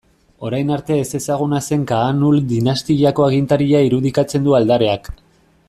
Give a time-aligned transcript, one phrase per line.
[0.47, 5.13] Orain arte ezezaguna zen Kaanul dinastiako agintaria irudikatzen du aldareak.